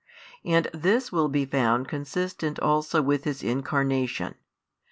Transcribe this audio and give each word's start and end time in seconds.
And 0.43 0.65
this 0.73 1.11
will 1.11 1.29
be 1.29 1.45
found 1.45 1.87
consistent 1.87 2.57
also 2.59 3.03
with 3.03 3.23
His 3.23 3.43
Incarnation. 3.43 4.33